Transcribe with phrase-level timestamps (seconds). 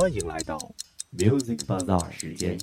[0.00, 0.56] 欢迎来到
[1.18, 2.56] Music Bazaar 时间。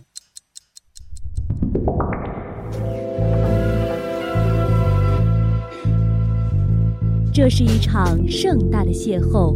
[7.34, 9.54] 这是一场盛大的邂逅，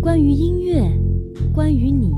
[0.00, 0.82] 关于音乐，
[1.54, 2.10] 关于你。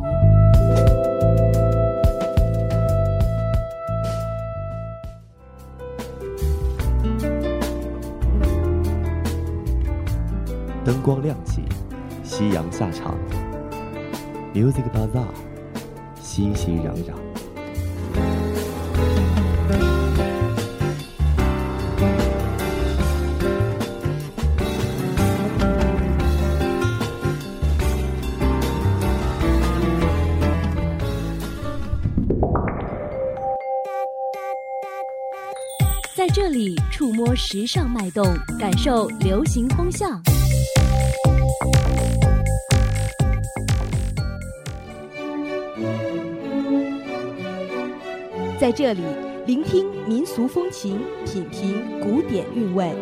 [10.82, 11.60] 灯光亮起，
[12.24, 13.18] 夕阳下场
[14.54, 15.26] ，Music Bazaar，
[16.20, 17.12] 熙熙攘攘。
[36.14, 38.24] 在这里触摸时尚脉动，
[38.58, 40.22] 感受流行风向。
[48.62, 49.02] 在这里
[49.44, 52.94] 聆听民俗风情，品评古典韵味。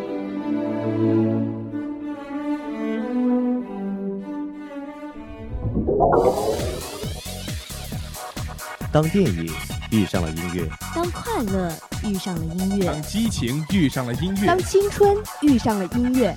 [8.91, 9.47] 当电影
[9.91, 11.71] 遇上了音乐，当快乐
[12.03, 16.33] 遇上了音乐，当激情遇上了音乐，当青春遇上了音乐，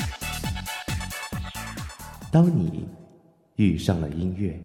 [2.30, 2.86] 当你
[3.56, 4.62] 遇上了音乐。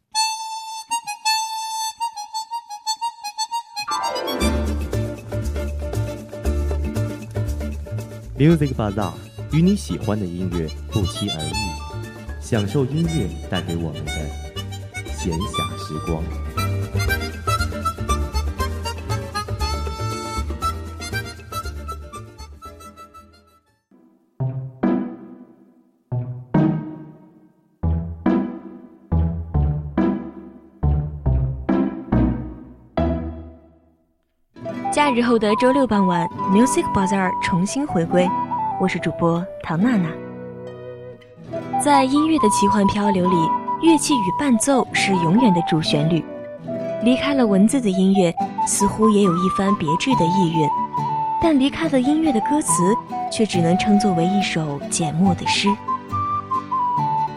[8.40, 9.12] Music Bazaar
[9.52, 14.14] 与你喜欢的音乐不期而遇，享受音乐带给我们的
[15.14, 16.24] 闲暇时光。
[35.20, 38.26] 日后的周六傍晚，Music Bazaar 重新回归，
[38.80, 40.08] 我是主播唐娜娜。
[41.84, 43.36] 在音乐的奇幻漂流里，
[43.82, 46.24] 乐器与伴奏是永远的主旋律。
[47.04, 48.34] 离开了文字的音乐，
[48.66, 50.70] 似乎也有一番别致的意蕴，
[51.42, 52.96] 但离开了音乐的歌词，
[53.30, 55.68] 却只能称作为一首简墨的诗。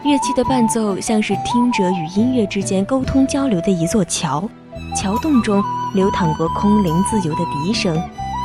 [0.05, 4.49] 乐器的伴奏像是听者与音乐之间沟通交流的一座桥，
[4.95, 5.61] 桥洞中
[5.93, 7.95] 流淌过空灵自由的笛声，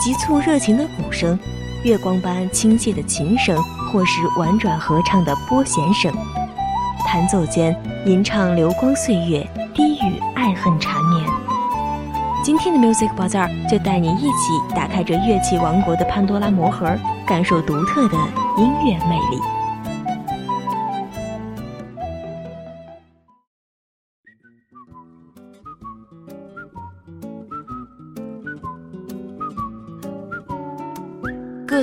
[0.00, 1.38] 急促热情的鼓声，
[1.82, 3.56] 月光般倾泻的琴声，
[3.90, 6.12] 或是婉转合唱的拨弦声。
[7.06, 11.26] 弹奏间吟唱流光岁月，低语爱恨缠绵。
[12.44, 16.86] 今天的 Music Bazaar 就带你一起打开这乐器王国的潘多拉魔盒，
[17.26, 18.16] 感受独特的
[18.58, 19.57] 音乐魅力。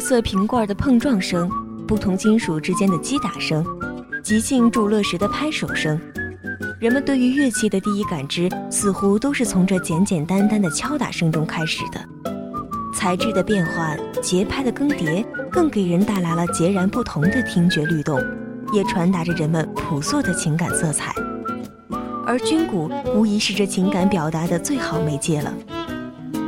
[0.07, 1.49] 色瓶罐的碰撞声，
[1.87, 3.65] 不同金属之间的击打声，
[4.21, 5.99] 即兴助乐时的拍手声，
[6.79, 11.99] 人们对于乐器的第一感知，似乎都是从这简简单单的敲打声中开始的。
[12.93, 18.23] 材质的变换，节拍的更迭，更给人带来了截然不同的听觉律动，
[18.71, 21.11] 也传达着人们朴素的情感色彩。
[22.27, 25.51] 而军鼓无疑是这情感表达的最好媒介了。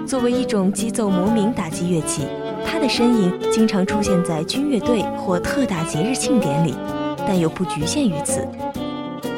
[0.05, 2.27] 作为一种击奏魔鸣打击乐器。
[2.69, 6.75] 他的身影经常出现在军乐队或特大节日庆典里，
[7.25, 8.45] 但又不局限于此。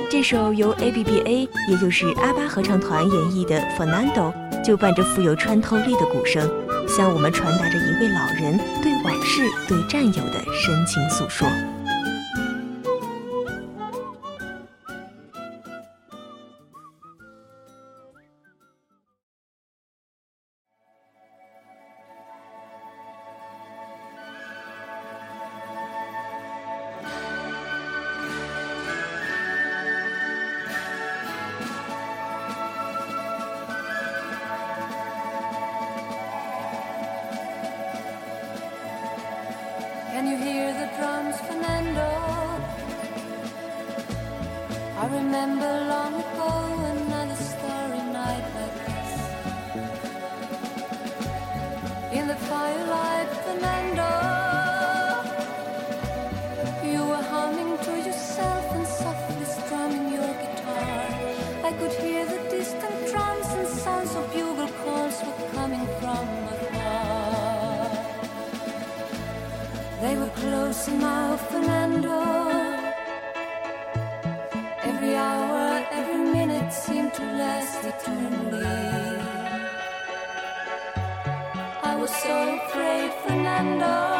[0.09, 6.49] 这首由 ABBA，也就是阿巴合唱团演绎的《Fernando》，就伴着富有穿透力的鼓声，
[6.87, 11.47] 向我们传达着一位老人对往事、对战友的深情诉说。
[77.81, 77.85] I
[81.97, 84.18] was so afraid, Fernando.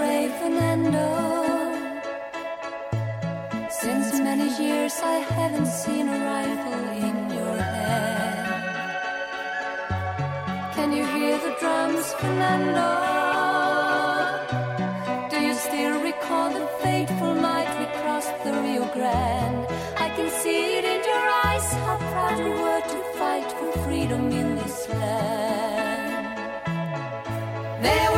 [0.00, 1.08] Gray, Fernando.
[3.82, 8.48] Since many years I haven't seen a rifle in your hand.
[10.76, 12.90] Can you hear the drums, Fernando?
[15.32, 19.64] Do you still recall the fateful night we crossed the Rio Grande?
[20.06, 24.24] I can see it in your eyes how proud you were to fight for freedom
[24.40, 26.24] in this land.
[27.86, 28.10] There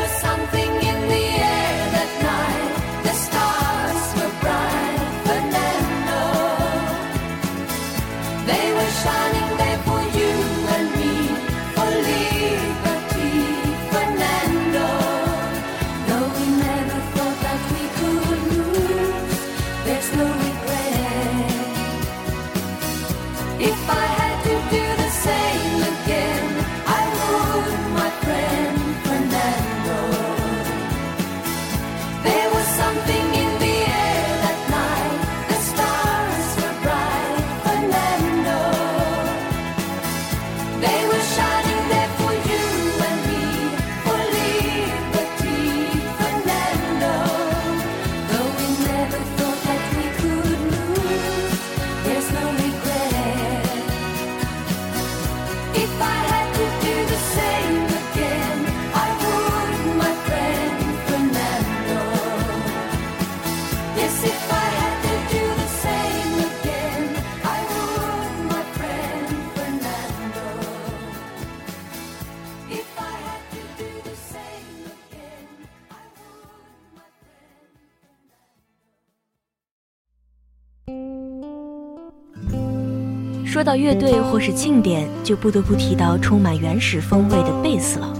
[83.63, 88.13] 说到乐队或是庆典，就不得不提到充满原始风味的贝斯了。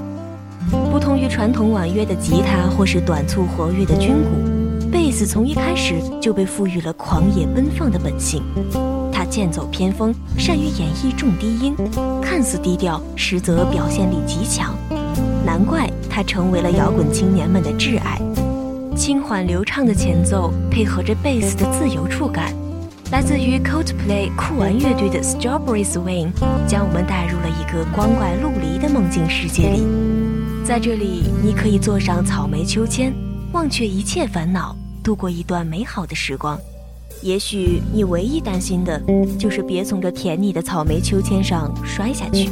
[0.93, 8.41] 不同于传统婉约的吉他或是短促活跃的军鼓，贝斯从一开始就被赋予了狂野奔放的本性。
[9.13, 11.75] 它剑走偏锋，善于演绎重低音，
[12.23, 14.73] 看似低调，实则表现力极强。
[15.45, 18.17] 难怪它成为了摇滚青年们的挚爱。
[18.95, 22.55] 轻缓流畅的前奏配合着贝斯的自由触感，
[23.13, 26.33] 来自于 Coldplay 酷玩乐队的 Strawberry Swing，
[26.67, 29.87] 将我们带入了一个光怪陆离的梦境世界里。
[30.65, 33.13] 在这里，你可以坐上草莓秋千，
[33.53, 36.59] 忘却一切烦恼，度过一段美好的时光。
[37.21, 38.99] 也许你唯一担心的，
[39.39, 42.51] 就是别从这甜腻的草莓秋千上摔下去。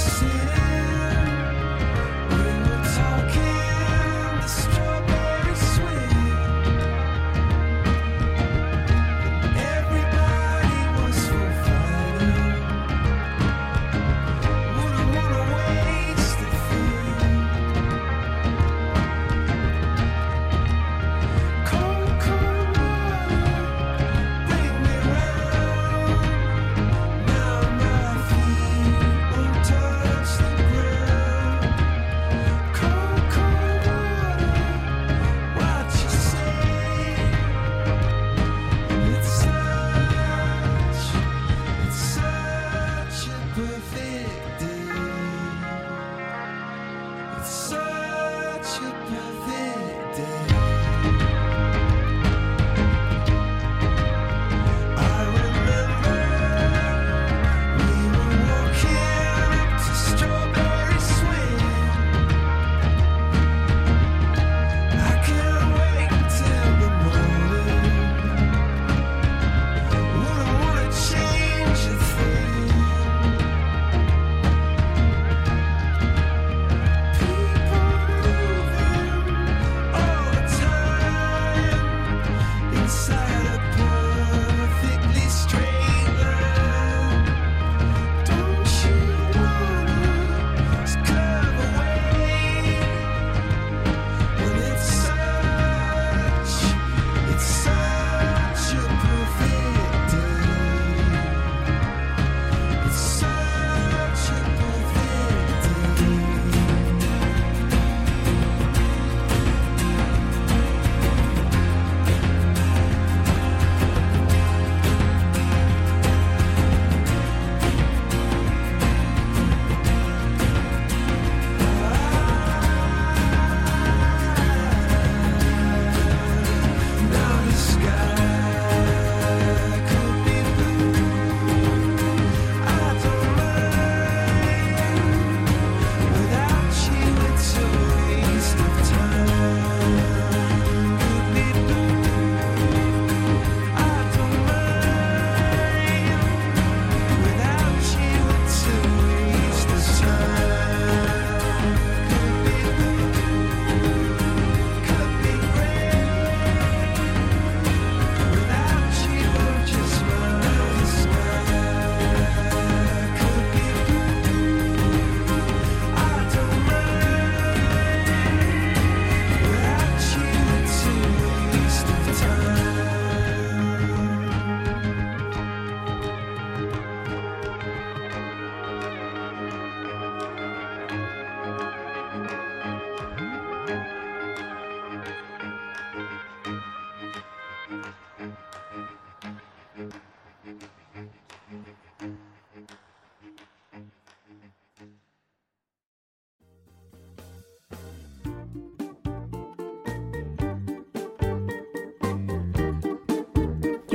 [0.00, 0.29] see.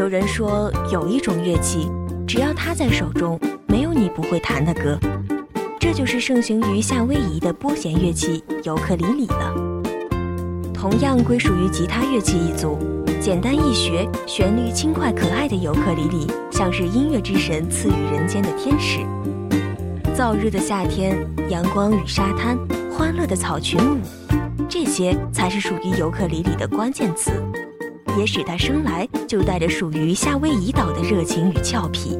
[0.05, 1.89] 有人说，有一种乐器，
[2.27, 4.99] 只要它在手中，没有你不会弹的歌。
[5.79, 9.55] 这就是盛行于夏威夷的拨弦乐器尤克里里了。
[10.75, 12.77] 同样归属于吉他乐器一族，
[13.19, 18.99] 简单易学、旋律轻快可爱的尤克里里，像是音乐之神赐予人间的天使。
[20.15, 21.17] 燥热的夏天，
[21.49, 22.55] 阳光与沙滩，
[22.91, 23.99] 欢乐的草裙舞，
[24.69, 27.31] 这些才是属于尤克里里的关键词。
[28.17, 32.17] 也使他生来就带着属于夏威夷岛的热情与俏皮。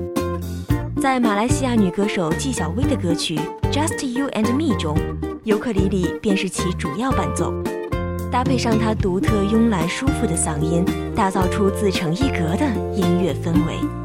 [1.01, 3.37] 在马来西亚女歌手纪晓薇的歌曲
[3.71, 4.97] 《Just You and Me》中，
[5.43, 7.53] 尤克里里便是其主要伴奏，
[8.31, 10.83] 搭配上她独特慵懒舒服的嗓音，
[11.15, 14.04] 打造出自成一格的音乐氛围。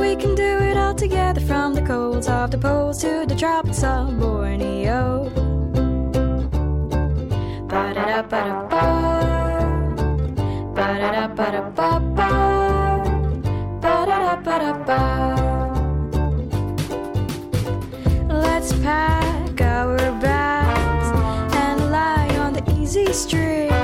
[0.00, 3.84] We can do it all together from the colds of the poles to the tropics
[3.84, 5.30] of Borneo.
[18.28, 21.08] Let's pack our bags
[21.56, 23.81] and lie on the easy street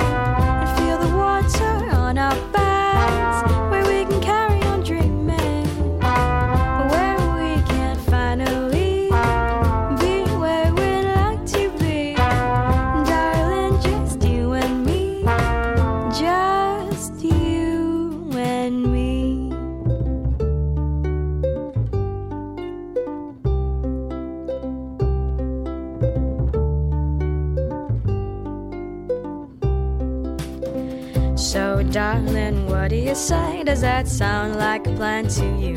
[33.09, 35.73] does that sound like a plan to you?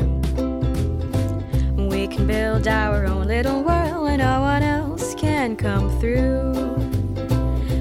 [1.75, 6.51] We can build our own little world where no one else can come through.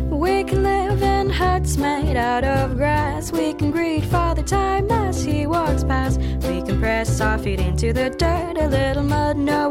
[0.09, 3.31] We can live in huts made out of grass.
[3.31, 6.19] We can greet Father Time as he walks past.
[6.49, 9.69] We can press our feet into the dirt, a little mud, no,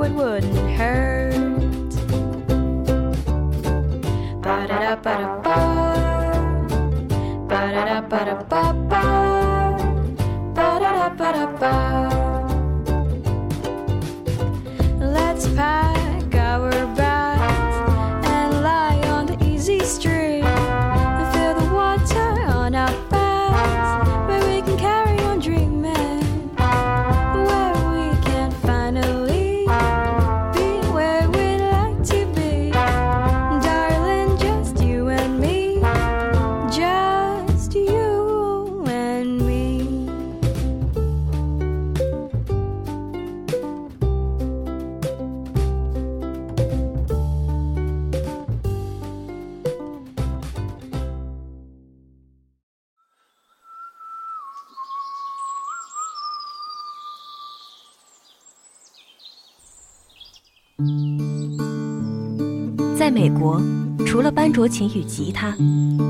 [63.41, 63.59] 国，
[64.05, 65.55] 除了班卓琴与吉他，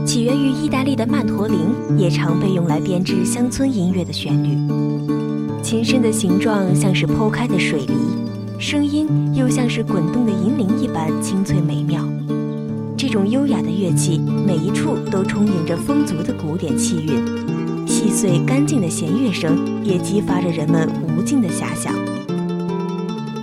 [0.06, 1.58] 起源于意大利的曼陀铃
[1.98, 4.58] 也常被用来编织乡村音乐的旋律。
[5.64, 7.94] 琴身的形状像是剖开的水梨，
[8.60, 12.06] 声音又像是滚动的银铃一般清脆美妙。
[12.98, 21.96] 这种优雅的乐器，每一处都充盈着丰足的古典气韵，细碎干净的弦乐声也激发着人们无尽的遐想。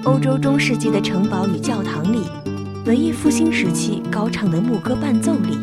[0.04, 2.20] 欧洲中世纪的城堡与教堂里。
[2.88, 5.58] 文艺复兴时期高唱的牧歌伴奏里，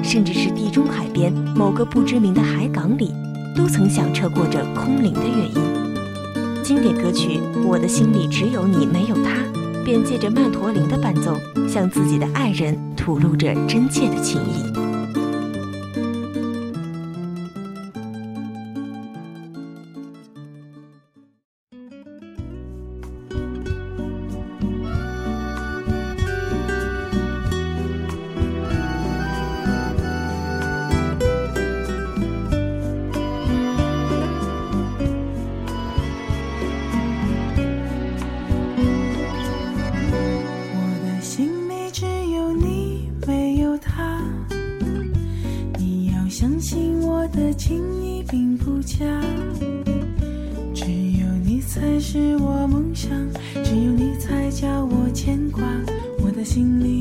[0.00, 3.12] 甚至是地中海边某个不知名的海港里，
[3.56, 6.62] 都曾响彻过着空灵的乐音。
[6.62, 9.42] 经典歌曲《我的心里只有你没有他》，
[9.84, 11.36] 便借着曼陀林的伴奏，
[11.68, 14.77] 向自己的爱人吐露着真切的情意。
[56.58, 56.97] 心里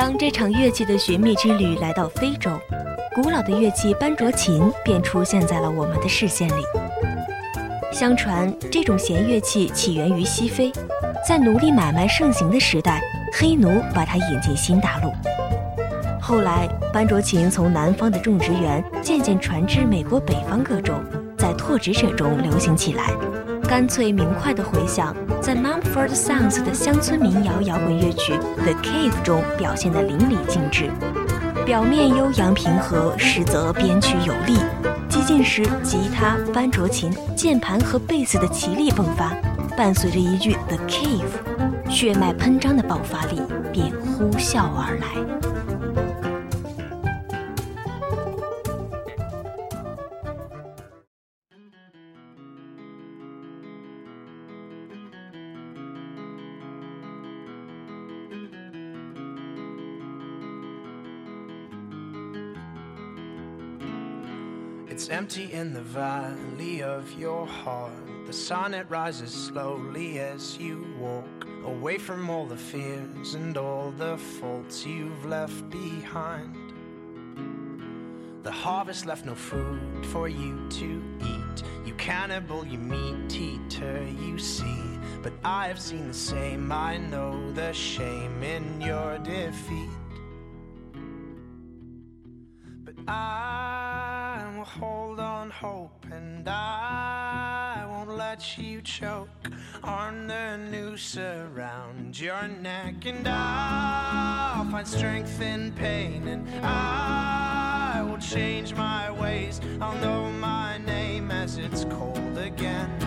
[0.00, 2.50] 当这场乐器的寻觅之旅来到非洲，
[3.14, 6.64] 古老的乐器班卓琴便出现在了我们的视线里。
[7.92, 10.72] 相传，这种弦乐器起源于西非，
[11.28, 12.98] 在奴隶买卖盛行的时代，
[13.34, 15.12] 黑奴把它引进新大陆。
[16.18, 20.94] 后来，班卓琴从南方的种植园渐渐传至美国北方各州，
[21.36, 23.12] 在拓殖者中流行起来。
[23.68, 30.90] 干脆明快的回响，在 Mumford Sons 的乡村民谣摇滚乐曲《The Cave》中表现得淋漓尽致。
[31.64, 34.58] 表面悠扬平和，实则编曲有力。
[35.08, 39.34] 激进时，吉他、班卓琴、键盘和贝斯的齐力迸发，
[39.76, 43.40] 伴随着一句 “The Cave”，血脉喷张的爆发力
[43.72, 45.39] 便呼啸而来。
[64.90, 67.92] It's empty in the valley of your heart.
[68.26, 73.92] The sun it rises slowly as you walk away from all the fears and all
[73.92, 76.56] the faults you've left behind.
[78.42, 81.62] The harvest left no food for you to eat.
[81.86, 84.98] You cannibal, you meat eater, you see.
[85.22, 86.72] But I have seen the same.
[86.72, 89.88] I know the shame in your defeat.
[92.84, 93.49] But I
[94.78, 99.28] hold on hope and I won't let you choke
[99.82, 103.04] on the noose around your neck.
[103.04, 109.60] And I'll find strength in pain and I will change my ways.
[109.80, 112.99] I'll know my name as it's cold again.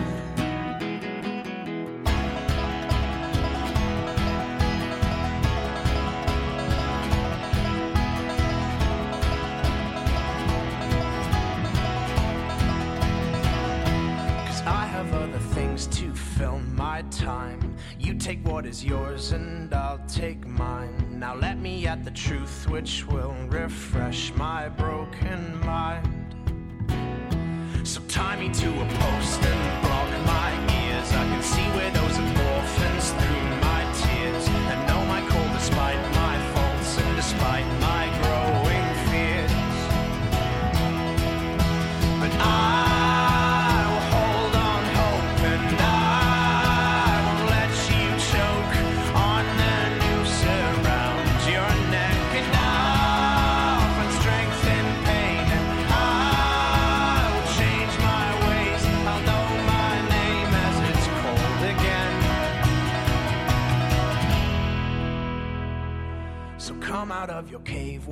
[18.24, 21.20] Take what is yours and I'll take mine.
[21.20, 26.34] Now let me at the truth which will refresh my broken mind.
[27.86, 29.42] So tie me to a post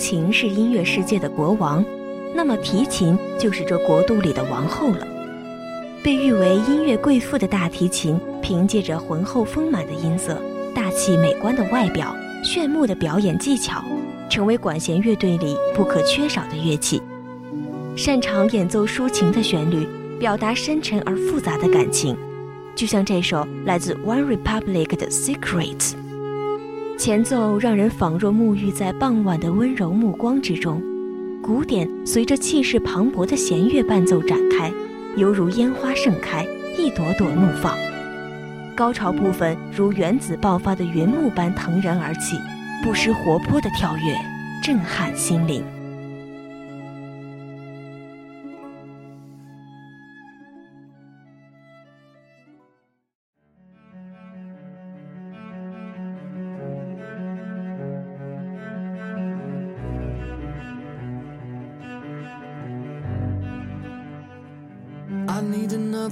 [0.00, 1.84] 琴是音乐世界的国王，
[2.34, 5.06] 那么提琴就是这国度里的王后了。
[6.02, 10.40] 被誉为音乐贵妇的大提琴，凭借着浑厚丰满的音色、
[10.74, 13.84] 大气美观的外表、炫目的表演技巧，
[14.30, 17.02] 成为管弦乐队里不可缺少的乐器。
[17.94, 19.86] 擅长演奏抒情的旋律，
[20.18, 22.16] 表达深沉而复杂的感情，
[22.74, 25.76] 就像这首来自 One Republic 的《Secret》。
[27.00, 30.82] 前奏让人仿若沐浴在傍晚的温柔目光之中，
[31.42, 34.70] 鼓点随着气势磅礴的弦乐伴奏展开，
[35.16, 37.74] 犹如烟花盛开，一朵朵怒放。
[38.76, 42.36] 高潮部分如原子爆发的云幕般腾然而起，
[42.84, 44.14] 不失活泼的跳跃，
[44.62, 45.64] 震撼心灵。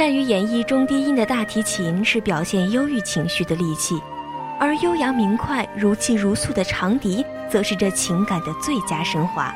[0.00, 4.00] 善于演绎中低音的大提琴是表现忧郁情绪的利器，
[4.58, 9.54] 而悠扬明快、如泣如诉的长笛则是这情感的最佳升华。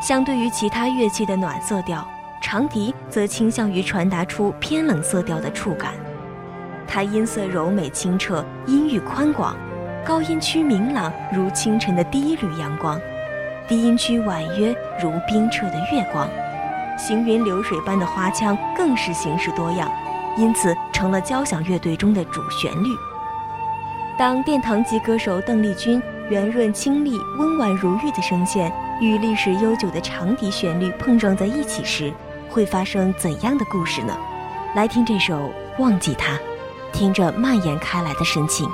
[0.00, 2.02] 相对于其他乐器的暖色调，
[2.40, 5.92] 长笛则倾向于传达出偏冷色调的触感。
[6.86, 9.54] 它音色柔美清澈，音域宽广，
[10.02, 12.98] 高音区明朗如清晨的第一缕阳光，
[13.68, 16.26] 低音区婉约如冰澈的月光。
[17.02, 19.90] 行云流水般的花腔更是形式多样，
[20.36, 22.88] 因此成了交响乐队中的主旋律。
[24.16, 32.12] 当殿堂级歌手邓丽君圆润清丽、温婉如玉的声线与历史悠久的长笛旋律碰撞在一起时，
[32.48, 34.16] 会发生怎样的故事呢？
[34.76, 35.34] 来听这首
[35.82, 36.34] 《忘记他》，
[36.92, 38.68] 听着蔓延开来的深情。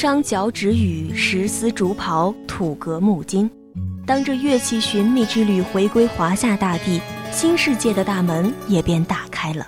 [0.00, 3.50] 商角徵羽，石丝竹袍，土革木金。
[4.06, 9.66] 当这乐器寻觅之旅回归华夏大地，新世界的大门也便打开了。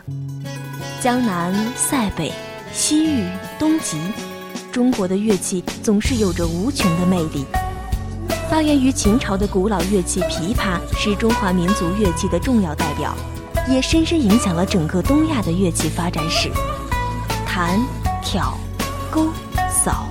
[1.00, 2.32] 江南、塞北、
[2.72, 3.28] 西域、
[3.58, 3.98] 东极，
[4.70, 7.44] 中国的乐器总是有着无穷的魅力。
[8.48, 13.12] 发源于秦朝的古老乐器琵琶，是中华民族乐器的重要代表，
[13.68, 16.48] 也深深影响了整个东亚的乐器发展史。
[17.44, 17.80] 弹、
[18.22, 18.56] 挑、
[19.10, 19.26] 勾。
[19.72, 20.08] 扫，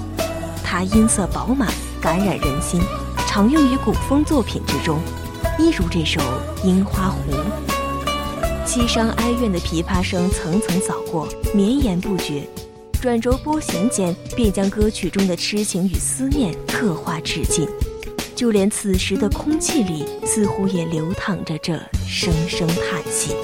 [0.72, 1.68] 它音色饱满，
[2.00, 2.80] 感染人心，
[3.28, 5.00] 常用于古风作品之中，
[5.58, 6.22] 一如这首
[6.64, 7.20] 《樱花湖》。
[8.68, 12.48] 凄伤哀怨的琵琶声层层扫过，绵延不绝，
[13.02, 17.68] 转轴拨弦间，便将歌曲中的痴情与思念刻画至尽。
[18.36, 21.74] 就连此时的空气里，似乎也流淌着这
[22.08, 23.36] 声声叹息。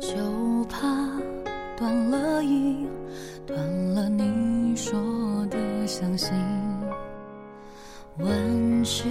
[0.00, 0.80] 就怕
[1.76, 2.88] 断了音，
[3.46, 3.58] 断
[3.94, 6.32] 了你说的相信。
[8.18, 9.04] 问世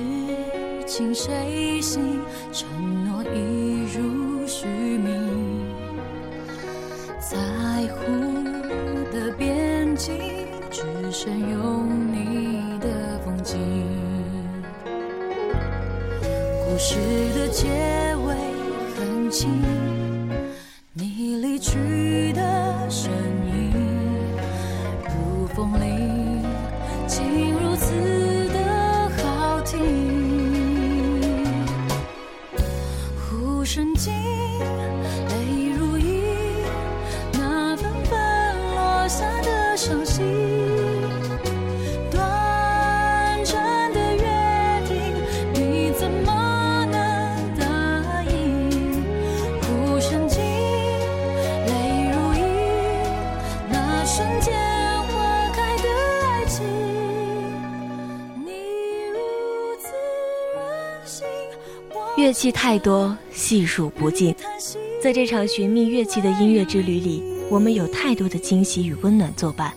[0.85, 2.19] 情谁信？
[2.51, 2.67] 承
[3.05, 5.65] 诺已如虚名。
[7.19, 7.37] 在
[7.95, 8.11] 乎
[9.11, 10.13] 的边境，
[10.69, 13.57] 只剩有你的风景。
[16.65, 16.97] 故事
[17.35, 17.67] 的结
[18.25, 18.35] 尾
[18.95, 19.49] 很轻，
[62.43, 64.35] 器太多，细数不尽。
[65.01, 69.71] 在这场寻觅乐器的音乐之旅里，我们有太多的惊喜与温暖作伴。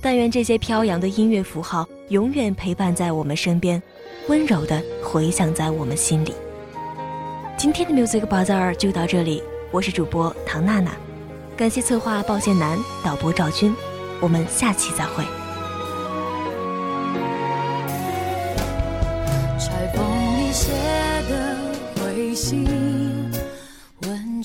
[0.00, 3.82] 但愿这些飘扬的音乐符号永远陪伴在我们身边，
[4.28, 6.32] 温柔地回响在我们心里。
[7.58, 10.92] 今天的 Music Bazaar 就到这里，我是主播唐娜娜，
[11.56, 13.74] 感谢策划鲍宪南，导播赵军，
[14.20, 15.24] 我们下期再会。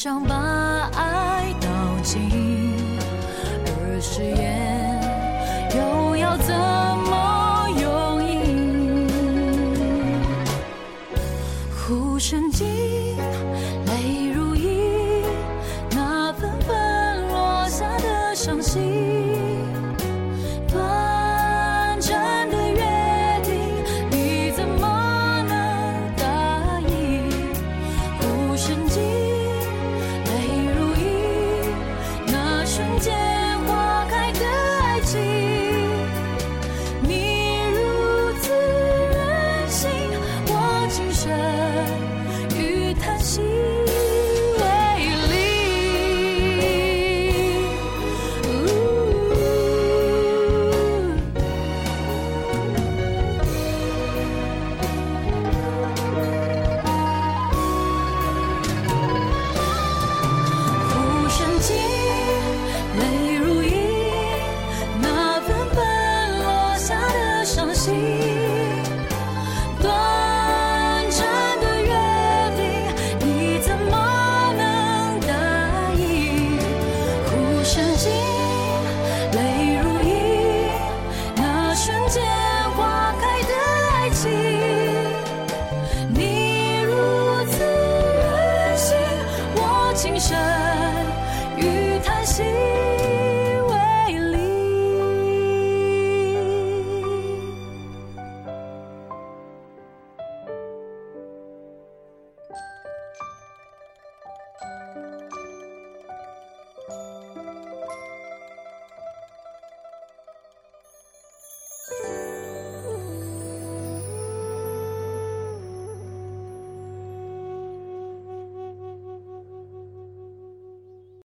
[0.07, 0.36] chambre.